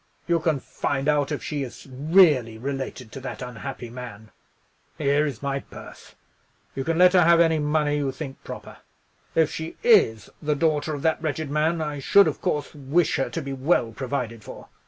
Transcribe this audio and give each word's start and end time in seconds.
You 0.27 0.39
can 0.39 0.59
find 0.59 1.07
out 1.07 1.31
if 1.31 1.43
she 1.43 1.61
is 1.61 1.85
really 1.87 2.57
related 2.57 3.11
to 3.11 3.19
that 3.19 3.43
unhappy 3.43 3.91
man. 3.91 4.31
Here 4.97 5.27
is 5.27 5.43
my 5.43 5.59
purse. 5.59 6.15
You 6.73 6.83
can 6.83 6.97
let 6.97 7.13
her 7.13 7.21
have 7.21 7.39
any 7.39 7.59
money 7.59 7.97
you 7.97 8.11
think 8.11 8.43
proper. 8.43 8.77
If 9.35 9.51
she 9.51 9.77
is 9.83 10.31
the 10.41 10.55
daughter 10.55 10.95
of 10.95 11.03
that 11.03 11.21
wretched 11.21 11.51
man, 11.51 11.81
I 11.83 11.99
should, 11.99 12.27
of 12.27 12.41
course, 12.41 12.73
wish 12.73 13.17
her 13.17 13.29
to 13.29 13.41
be 13.43 13.53
well 13.53 13.91
provided 13.91 14.43
for. 14.43 14.69